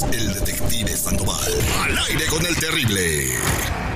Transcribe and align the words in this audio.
el 0.00 0.32
detective 0.32 0.96
Sandoval. 0.96 1.52
Al 1.84 1.98
aire 1.98 2.24
con 2.30 2.46
el 2.46 2.56
terrible. 2.56 3.91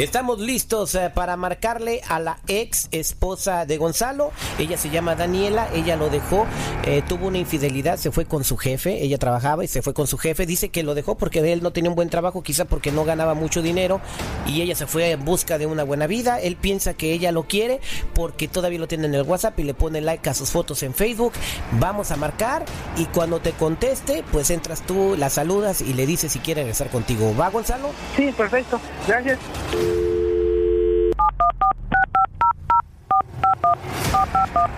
Estamos 0.00 0.38
listos 0.38 0.94
eh, 0.94 1.10
para 1.12 1.36
marcarle 1.36 2.00
a 2.08 2.18
la 2.20 2.38
ex 2.48 2.88
esposa 2.90 3.66
de 3.66 3.76
Gonzalo. 3.76 4.32
Ella 4.58 4.78
se 4.78 4.88
llama 4.88 5.14
Daniela, 5.14 5.68
ella 5.74 5.96
lo 5.96 6.08
dejó, 6.08 6.46
eh, 6.86 7.02
tuvo 7.06 7.26
una 7.26 7.36
infidelidad, 7.36 7.98
se 7.98 8.10
fue 8.10 8.24
con 8.24 8.42
su 8.42 8.56
jefe, 8.56 9.04
ella 9.04 9.18
trabajaba 9.18 9.62
y 9.62 9.68
se 9.68 9.82
fue 9.82 9.92
con 9.92 10.06
su 10.06 10.16
jefe. 10.16 10.46
Dice 10.46 10.70
que 10.70 10.84
lo 10.84 10.94
dejó 10.94 11.18
porque 11.18 11.40
él 11.52 11.62
no 11.62 11.72
tenía 11.72 11.90
un 11.90 11.96
buen 11.96 12.08
trabajo, 12.08 12.42
quizá 12.42 12.64
porque 12.64 12.92
no 12.92 13.04
ganaba 13.04 13.34
mucho 13.34 13.60
dinero 13.60 14.00
y 14.46 14.62
ella 14.62 14.74
se 14.74 14.86
fue 14.86 15.10
en 15.10 15.22
busca 15.22 15.58
de 15.58 15.66
una 15.66 15.84
buena 15.84 16.06
vida. 16.06 16.40
Él 16.40 16.56
piensa 16.56 16.94
que 16.94 17.12
ella 17.12 17.30
lo 17.30 17.42
quiere 17.42 17.80
porque 18.14 18.48
todavía 18.48 18.78
lo 18.78 18.88
tiene 18.88 19.04
en 19.04 19.14
el 19.14 19.24
WhatsApp 19.24 19.58
y 19.60 19.64
le 19.64 19.74
pone 19.74 20.00
like 20.00 20.30
a 20.30 20.32
sus 20.32 20.48
fotos 20.48 20.82
en 20.82 20.94
Facebook. 20.94 21.34
Vamos 21.72 22.10
a 22.10 22.16
marcar 22.16 22.64
y 22.96 23.04
cuando 23.04 23.40
te 23.40 23.52
conteste, 23.52 24.24
pues 24.32 24.48
entras 24.48 24.80
tú, 24.80 25.14
la 25.18 25.28
saludas 25.28 25.82
y 25.82 25.92
le 25.92 26.06
dices 26.06 26.32
si 26.32 26.38
quiere 26.38 26.62
regresar 26.62 26.88
contigo. 26.88 27.36
¿Va, 27.38 27.50
Gonzalo? 27.50 27.90
Sí, 28.16 28.32
perfecto. 28.32 28.80
Gracias. 29.06 29.38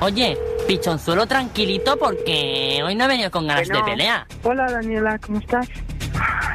Oye, 0.01 0.37
pichonzuelo 0.67 1.27
tranquilito 1.27 1.97
porque 1.97 2.83
hoy 2.85 2.95
no 2.95 3.05
he 3.05 3.09
venido 3.09 3.31
con 3.31 3.47
ganas 3.47 3.69
de 3.69 3.83
pelea. 3.85 4.27
Hola 4.43 4.71
Daniela, 4.71 5.19
¿cómo 5.19 5.39
estás? 5.39 5.69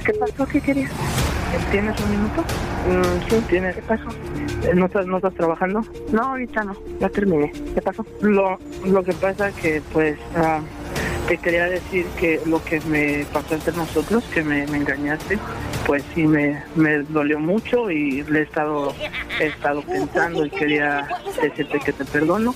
¿Qué 0.05 0.13
pasó? 0.13 0.45
¿Qué 0.45 0.61
querías? 0.61 0.91
¿Tienes 1.71 1.99
un 2.01 2.11
minuto? 2.11 2.41
Mm, 2.87 3.29
sí, 3.29 3.43
tienes. 3.49 3.75
¿Qué 3.75 3.81
pasó? 3.83 4.09
Eh, 4.63 4.73
¿No 4.75 4.85
estás, 4.85 5.05
¿No 5.05 5.17
estás 5.17 5.33
trabajando? 5.33 5.81
No, 6.11 6.21
ahorita 6.23 6.63
no. 6.63 6.75
Ya 6.99 7.09
terminé. 7.09 7.51
¿Qué 7.73 7.81
pasó? 7.81 8.05
Lo, 8.21 8.59
lo 8.85 9.03
que 9.03 9.13
pasa 9.13 9.51
que, 9.51 9.81
pues, 9.93 10.17
ah, 10.35 10.59
te 11.27 11.37
quería 11.37 11.65
decir 11.65 12.05
que 12.19 12.41
lo 12.45 12.63
que 12.63 12.79
me 12.81 13.25
pasó 13.33 13.55
entre 13.55 13.75
nosotros, 13.75 14.23
que 14.33 14.43
me, 14.43 14.65
me 14.67 14.77
engañaste, 14.77 15.37
pues 15.85 16.03
sí 16.15 16.25
me, 16.25 16.61
me 16.75 16.99
dolió 16.99 17.39
mucho 17.39 17.89
y 17.91 18.23
le 18.23 18.39
he 18.39 18.43
estado, 18.43 18.93
he 19.39 19.47
estado 19.47 19.81
pensando 19.81 20.45
y 20.45 20.49
quería 20.49 21.07
decirte 21.41 21.79
que 21.79 21.93
te 21.93 22.05
perdono 22.05 22.55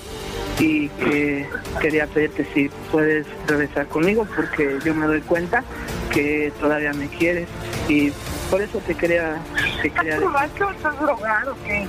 y 0.58 0.88
que 0.88 1.48
quería 1.80 2.06
pedirte 2.06 2.46
si 2.54 2.68
puedes 2.90 3.26
regresar 3.46 3.86
conmigo 3.88 4.26
porque 4.36 4.78
yo 4.84 4.94
me 4.94 5.06
doy 5.06 5.20
cuenta 5.22 5.64
que 6.12 6.52
todavía 6.60 6.92
me 6.92 7.08
quieres 7.08 7.48
y 7.88 8.12
por 8.50 8.60
eso 8.60 8.78
te 8.80 8.94
quería 8.94 9.40
te 9.80 9.90
quería 9.90 10.20
decir. 10.20 10.30
estás 10.76 11.00
drogado 11.00 11.52
o 11.52 11.64
qué? 11.64 11.86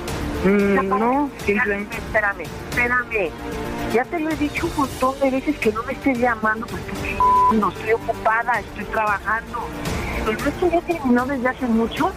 Mm, 0.47 0.89
no 0.89 1.29
simplemente 1.45 1.97
Espérame, 1.97 2.43
espérame. 2.69 3.31
Ya 3.93 4.03
te 4.05 4.19
lo 4.19 4.29
he 4.29 4.35
dicho 4.35 4.65
un 4.67 4.75
montón 4.77 5.19
de 5.19 5.29
veces 5.29 5.57
que 5.59 5.71
no 5.71 5.83
me 5.83 5.93
estés 5.93 6.17
llamando 6.17 6.65
porque 6.65 7.17
no 7.55 7.69
estoy 7.69 7.91
ocupada, 7.91 8.59
estoy 8.59 8.85
trabajando. 8.85 9.67
El 10.27 10.39
resto 10.39 10.69
ya 10.71 10.81
terminó 10.81 11.25
desde 11.25 11.49
hace 11.49 11.65
mucho. 11.65 12.11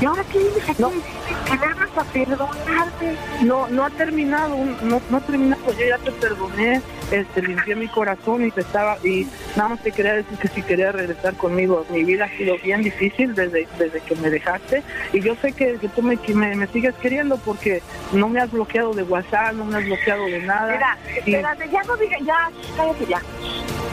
¿Y 0.00 0.04
ahora 0.06 0.24
qué 0.32 0.38
a 0.38 0.42
decirme 0.42 1.02
Que 1.44 1.56
le 1.56 1.64
hagas 1.66 1.90
a 1.96 2.04
perdonarme. 2.04 3.16
no 3.42 3.68
no 3.68 3.84
ha 3.84 3.90
terminado 3.90 4.56
no 4.82 5.00
no 5.10 5.16
ha 5.16 5.20
terminado 5.20 5.62
yo 5.72 5.86
ya 5.86 5.98
te 5.98 6.10
perdoné 6.12 6.80
este 7.10 7.42
limpié 7.42 7.74
mi 7.74 7.88
corazón 7.88 8.46
y 8.46 8.50
te 8.50 8.60
estaba 8.62 8.96
y 9.04 9.26
nada 9.56 9.70
más 9.70 9.82
te 9.82 9.90
quería 9.92 10.14
decir 10.14 10.38
que 10.38 10.48
si 10.48 10.62
quería 10.62 10.92
regresar 10.92 11.34
conmigo 11.34 11.84
mi 11.90 12.04
vida 12.04 12.26
ha 12.26 12.36
sido 12.36 12.56
bien 12.62 12.82
difícil 12.82 13.34
desde 13.34 13.66
desde 13.78 14.00
que 14.00 14.14
me 14.16 14.30
dejaste 14.30 14.82
y 15.12 15.20
yo 15.20 15.34
sé 15.42 15.52
que, 15.52 15.76
que 15.78 15.88
tú 15.88 16.02
me, 16.02 16.16
que 16.16 16.34
me, 16.34 16.54
me 16.54 16.66
sigues 16.68 16.94
queriendo 16.96 17.36
porque 17.38 17.82
no 18.12 18.28
me 18.28 18.40
has 18.40 18.50
bloqueado 18.50 18.94
de 18.94 19.02
WhatsApp 19.02 19.52
no 19.54 19.64
me 19.64 19.78
has 19.78 19.84
bloqueado 19.84 20.24
de 20.26 20.38
nada 20.40 20.72
Mira, 20.72 20.98
Y- 21.26 21.34
espérate, 21.34 21.68
ya 21.70 21.82
no 21.84 21.96
digas, 21.96 22.20
ya, 22.24 22.50
cállate 22.76 23.06
ya. 23.06 23.20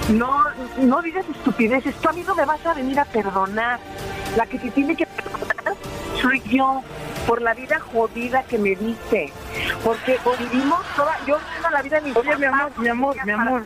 No, 0.09 0.41
no 0.79 1.01
digas 1.01 1.25
estupideces. 1.29 1.93
Tú 1.95 2.07
a 2.09 2.13
mí 2.13 2.23
no 2.25 2.33
me 2.35 2.45
vas 2.45 2.65
a 2.65 2.73
venir 2.73 2.97
a 2.99 3.03
perdonar. 3.05 3.79
La 4.37 4.45
que 4.45 4.57
te 4.59 4.71
tiene 4.71 4.95
que 4.95 5.05
perdonar 5.05 5.36
soy 6.21 6.41
yo 6.45 6.83
por 7.25 7.41
la 7.41 7.53
vida 7.53 7.79
jodida 7.79 8.43
que 8.43 8.57
me 8.57 8.75
diste. 8.75 9.31
Porque 9.83 10.17
vivimos 10.39 10.79
toda, 10.95 11.17
yo 11.25 11.37
vivo 11.37 11.69
la 11.71 11.81
vida 11.81 11.99
de 11.99 12.07
mis 12.07 12.15
Oye, 12.15 12.37
mi 12.37 12.45
amor, 12.45 12.71
mi 12.77 12.87
amor, 12.87 13.15
mi 13.25 13.31
amor, 13.31 13.65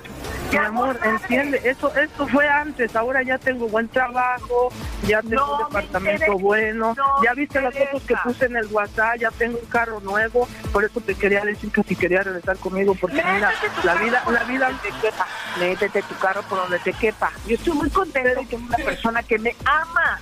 mi 0.51 0.57
amor, 0.57 0.99
entiende, 1.03 1.61
eso, 1.63 1.93
esto 1.95 2.27
fue 2.27 2.47
antes, 2.47 2.95
ahora 2.95 3.21
ya 3.23 3.37
tengo 3.37 3.67
buen 3.67 3.87
trabajo, 3.87 4.69
ya 5.07 5.21
tengo 5.21 5.35
No 5.35 5.51
un 5.53 5.57
me 5.57 5.65
departamento 5.65 6.25
interesa, 6.25 6.43
bueno, 6.43 6.93
no 6.97 7.23
ya 7.23 7.33
viste 7.33 7.61
las 7.61 7.77
fotos 7.77 8.03
que 8.03 8.15
puse 8.23 8.45
en 8.45 8.55
el 8.55 8.67
WhatsApp, 8.67 9.17
ya 9.17 9.31
tengo 9.31 9.59
un 9.59 9.65
carro 9.67 9.99
nuevo, 10.01 10.47
por 10.73 10.83
eso 10.83 10.99
te 10.99 11.15
quería 11.15 11.41
decir 11.41 11.71
que 11.71 11.83
si 11.83 11.95
quería 11.95 12.23
regresar 12.23 12.57
conmigo, 12.57 12.95
porque 12.99 13.23
mira, 13.23 13.51
Métete 13.51 13.87
la 13.87 13.95
vida, 13.95 14.23
la 14.31 14.43
vida, 14.45 14.71
te 14.81 14.89
quepa. 15.01 15.27
Métete 15.59 16.01
tu 16.03 16.15
carro 16.15 16.41
por 16.43 16.59
donde 16.59 16.79
te 16.79 16.93
quepa. 16.93 17.31
Yo 17.45 17.55
estoy 17.55 17.73
muy 17.73 17.89
contenta 17.89 18.39
de 18.39 18.45
que 18.45 18.55
una 18.55 18.77
persona 18.77 19.23
que 19.23 19.37
me 19.37 19.55
ama. 19.65 20.19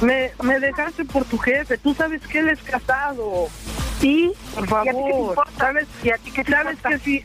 Me, 0.00 0.30
me 0.42 0.60
dejaste 0.60 1.04
por 1.04 1.24
tu 1.24 1.38
jefe, 1.38 1.78
tú 1.78 1.94
sabes 1.94 2.26
que 2.26 2.38
él 2.40 2.48
es 2.48 2.60
casado, 2.62 3.48
Sí, 4.00 4.30
por 4.54 4.64
¿Y 4.64 4.66
a 4.66 4.66
ti 4.68 4.84
qué 4.84 4.90
te 4.92 4.92
favor, 4.92 5.28
importa? 5.30 5.52
sabes, 5.58 5.86
¿Y 6.02 6.10
a 6.10 6.18
ti 6.18 6.30
qué 6.30 6.44
te 6.44 6.52
sabes 6.52 6.74
importa? 6.76 6.88
que 6.90 6.98
si, 6.98 7.22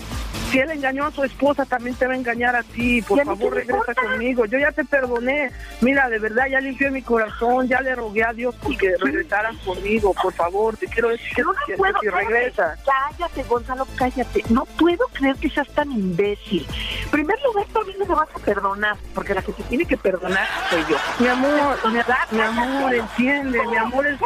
si 0.51 0.59
él 0.59 0.69
engañó 0.71 1.05
a 1.05 1.11
su 1.11 1.23
esposa, 1.23 1.65
también 1.65 1.95
te 1.95 2.05
va 2.07 2.13
a 2.13 2.17
engañar 2.17 2.55
a 2.55 2.63
ti. 2.63 3.01
Por 3.01 3.17
¿Y 3.17 3.21
a 3.21 3.25
mí 3.25 3.29
favor, 3.37 3.53
regresa 3.55 3.93
conmigo. 3.95 4.45
Yo 4.45 4.59
ya 4.59 4.71
te 4.71 4.83
perdoné. 4.83 5.49
Mira, 5.79 6.09
de 6.09 6.19
verdad, 6.19 6.47
ya 6.49 6.59
limpié 6.59 6.91
mi 6.91 7.01
corazón. 7.01 7.67
Ya 7.67 7.79
le 7.81 7.95
rogué 7.95 8.23
a 8.23 8.33
Dios 8.33 8.53
porque 8.61 8.95
regresaras 8.99 9.55
conmigo. 9.65 10.13
Por 10.21 10.33
favor, 10.33 10.75
te 10.75 10.87
quiero 10.87 11.09
decir 11.09 11.29
que, 11.35 11.41
No 11.41 11.53
que- 11.65 11.73
puedo 11.77 11.93
que. 12.01 12.09
Cállate, 12.11 13.43
Gonzalo, 13.43 13.87
cállate. 13.95 14.43
No 14.49 14.65
puedo 14.65 15.07
creer 15.13 15.35
que 15.37 15.49
seas 15.49 15.67
tan 15.69 15.91
imbécil. 15.91 16.67
En 17.05 17.09
primer 17.09 17.37
lugar, 17.43 17.65
tú 17.71 17.79
a 17.79 17.83
mí 17.85 17.93
no 17.97 18.05
me 18.05 18.15
vas 18.15 18.29
a 18.35 18.39
perdonar, 18.39 18.97
porque 19.15 19.33
la 19.33 19.41
que 19.41 19.53
te 19.53 19.63
tiene 19.63 19.85
que 19.85 19.97
perdonar 19.97 20.47
soy 20.69 20.83
yo. 20.89 20.97
Mi 21.19 21.27
amor, 21.27 21.77
mi, 21.85 22.37
mi 22.37 22.41
amor, 22.41 22.93
entiende. 22.95 23.59
Mi 23.67 23.77
amor 23.77 24.07
es. 24.07 24.19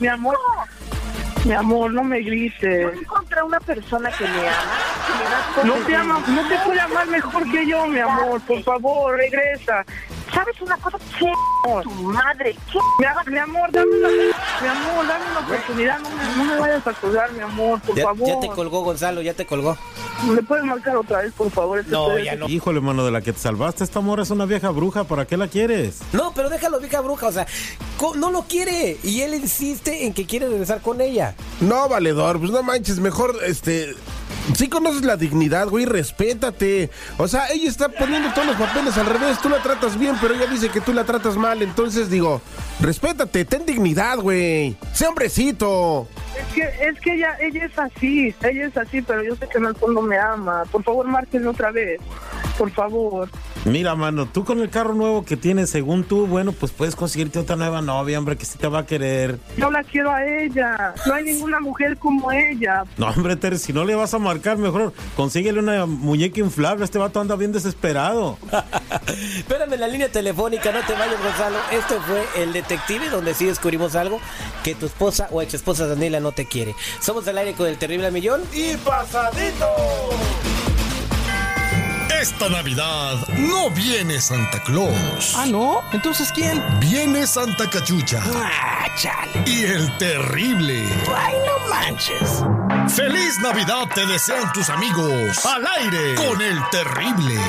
Mi 0.00 0.08
amor, 0.08 0.36
mi 1.44 1.52
amor, 1.52 1.92
no 1.92 2.02
me 2.04 2.20
grites. 2.20 2.82
Yo 2.82 3.00
encontré 3.00 3.42
una 3.42 3.60
persona 3.60 4.10
que 4.10 4.24
me 4.24 4.48
ama. 4.48 4.78
No 5.64 5.74
te 5.74 5.96
ama, 5.96 6.22
no 6.28 6.48
te 6.48 6.56
puede 6.64 6.80
amar 6.80 7.06
mejor 7.08 7.50
que 7.50 7.66
yo, 7.66 7.86
mi 7.86 7.98
amor. 7.98 8.40
Por 8.42 8.62
favor, 8.62 9.16
regresa. 9.16 9.84
¿Sabes 10.32 10.60
una 10.60 10.76
cosa? 10.76 10.98
¿Qué? 11.18 11.32
Tu 11.82 11.90
madre, 11.90 12.56
¿qué? 12.72 12.78
Mi, 13.26 13.32
mi 13.32 13.38
amor, 13.38 13.70
dame 13.72 13.90
una, 13.98 14.08
mi 14.08 14.68
amor, 14.68 15.06
dame 15.06 15.24
una 15.30 15.40
oportunidad. 15.40 15.98
No 16.00 16.10
me, 16.10 16.36
no 16.36 16.44
me 16.54 16.60
vayas 16.60 16.86
a 16.86 16.92
colgar, 16.92 17.32
mi 17.32 17.40
amor, 17.40 17.80
por 17.80 17.96
Ya, 17.96 18.04
favor. 18.04 18.28
ya 18.28 18.40
te 18.40 18.48
colgó 18.48 18.82
Gonzalo, 18.82 19.22
ya 19.22 19.34
te 19.34 19.46
colgó. 19.46 19.76
¿Me 20.28 20.42
puedes 20.42 20.64
marcar 20.64 20.96
otra 20.96 21.22
vez, 21.22 21.32
por 21.32 21.50
favor? 21.50 21.78
Es 21.80 21.86
que 21.86 21.92
No, 21.92 22.18
ya 22.18 22.36
no. 22.36 22.48
Híjole, 22.48 22.80
mano, 22.80 23.04
de 23.04 23.10
la 23.10 23.20
que 23.22 23.32
te 23.32 23.38
salvaste, 23.40 23.84
esta 23.84 24.00
morra 24.00 24.22
es 24.22 24.30
una 24.30 24.44
vieja 24.44 24.70
bruja, 24.70 25.04
¿para 25.04 25.26
qué 25.26 25.36
la 25.36 25.48
quieres? 25.48 25.98
No, 26.12 26.32
pero 26.34 26.50
déjalo, 26.50 26.78
vieja 26.78 27.00
bruja, 27.00 27.26
o 27.28 27.32
sea, 27.32 27.46
no 28.16 28.30
lo 28.30 28.42
quiere 28.42 28.98
y 29.02 29.22
él 29.22 29.34
insiste 29.34 30.06
en 30.06 30.12
que 30.14 30.26
quiere 30.26 30.48
regresar 30.48 30.80
con 30.82 31.00
ella. 31.00 31.34
No, 31.60 31.88
valedor, 31.88 32.38
pues 32.38 32.50
no 32.50 32.62
manches, 32.62 32.98
mejor, 33.00 33.36
este... 33.44 33.94
Sí 34.54 34.68
conoces 34.68 35.04
la 35.04 35.16
dignidad, 35.16 35.68
güey, 35.68 35.84
respétate. 35.84 36.90
O 37.16 37.28
sea, 37.28 37.48
ella 37.50 37.68
está 37.68 37.88
poniendo 37.88 38.32
todos 38.32 38.46
los 38.46 38.56
papeles 38.56 38.96
al 38.96 39.06
revés, 39.06 39.40
tú 39.40 39.48
la 39.48 39.62
tratas 39.62 39.98
bien, 39.98 40.16
pero 40.20 40.34
ella 40.34 40.46
dice 40.46 40.68
que 40.68 40.80
tú 40.80 40.92
la 40.92 41.04
tratas 41.04 41.36
mal, 41.36 41.62
entonces 41.62 42.10
digo, 42.10 42.40
respétate, 42.80 43.44
ten 43.44 43.66
dignidad, 43.66 44.18
güey. 44.18 44.76
Sé 44.92 45.06
hombrecito. 45.06 46.08
Es 46.38 46.54
que, 46.54 46.62
es 46.62 47.00
que 47.00 47.14
ella, 47.14 47.36
ella 47.40 47.64
es 47.64 47.78
así, 47.78 48.34
ella 48.42 48.66
es 48.66 48.76
así, 48.76 49.02
pero 49.02 49.22
yo 49.22 49.36
sé 49.36 49.48
que 49.48 49.58
en 49.58 49.66
el 49.66 49.76
fondo 49.76 50.02
me 50.02 50.18
ama. 50.18 50.64
Por 50.70 50.82
favor, 50.82 51.06
márquenme 51.06 51.48
otra 51.48 51.70
vez, 51.70 52.00
por 52.56 52.70
favor. 52.70 53.28
Mira, 53.64 53.94
mano, 53.94 54.26
tú 54.26 54.44
con 54.44 54.60
el 54.60 54.70
carro 54.70 54.94
nuevo 54.94 55.24
que 55.24 55.36
tienes, 55.36 55.70
según 55.70 56.04
tú, 56.04 56.26
bueno, 56.26 56.52
pues 56.52 56.72
puedes 56.72 56.96
conseguirte 56.96 57.38
otra 57.38 57.56
nueva 57.56 57.82
novia, 57.82 58.18
hombre, 58.18 58.36
que 58.36 58.44
sí 58.44 58.56
te 58.58 58.66
va 58.68 58.80
a 58.80 58.86
querer. 58.86 59.38
Yo 59.56 59.70
la 59.70 59.82
quiero 59.82 60.10
a 60.10 60.24
ella. 60.24 60.94
No 61.06 61.14
hay 61.14 61.24
ninguna 61.24 61.60
mujer 61.60 61.96
como 61.98 62.30
ella. 62.32 62.84
No, 62.96 63.08
hombre, 63.08 63.36
Ter, 63.36 63.58
si 63.58 63.72
no 63.72 63.84
le 63.84 63.94
vas 63.94 64.14
a 64.14 64.18
marcar, 64.18 64.56
mejor 64.58 64.92
consíguele 65.16 65.60
una 65.60 65.86
muñeca 65.86 66.40
inflable. 66.40 66.84
Este 66.84 66.98
vato 66.98 67.20
anda 67.20 67.36
bien 67.36 67.52
desesperado. 67.52 68.38
Espérame 69.36 69.74
en 69.74 69.80
la 69.80 69.88
línea 69.88 70.10
telefónica, 70.10 70.72
no 70.72 70.80
te 70.86 70.92
vayas, 70.94 71.22
Gonzalo. 71.22 71.58
Este 71.72 71.94
fue 72.00 72.42
el 72.42 72.52
detective 72.52 73.10
donde 73.10 73.34
sí 73.34 73.46
descubrimos 73.46 73.94
algo 73.94 74.20
que 74.64 74.74
tu 74.74 74.86
esposa 74.86 75.28
o 75.30 75.42
ex 75.42 75.54
esposa 75.54 75.86
Daniela 75.86 76.20
no 76.20 76.32
te 76.32 76.46
quiere. 76.46 76.74
Somos 77.00 77.24
del 77.24 77.38
aire 77.38 77.52
con 77.54 77.66
el 77.66 77.76
terrible 77.76 78.10
millón. 78.10 78.42
Y 78.54 78.76
pasadito. 78.76 79.66
Esta 82.30 82.50
Navidad 82.50 83.26
no 83.38 83.70
viene 83.70 84.20
Santa 84.20 84.62
Claus. 84.62 85.32
Ah, 85.34 85.46
¿no? 85.46 85.82
Entonces, 85.92 86.30
¿quién? 86.30 86.62
Viene 86.78 87.26
Santa 87.26 87.70
Cachucha. 87.70 88.22
Ah, 88.22 88.86
chale. 88.98 89.44
Y 89.46 89.64
el 89.64 89.96
terrible. 89.96 90.84
Ay, 91.16 91.34
no 91.46 91.70
manches. 91.70 92.44
¡Feliz 92.94 93.38
Navidad 93.40 93.88
te 93.94 94.04
desean 94.04 94.52
tus 94.52 94.68
amigos! 94.68 95.44
Al 95.46 95.66
aire 95.78 96.14
con 96.16 96.42
el 96.42 96.58
terrible. 96.70 97.40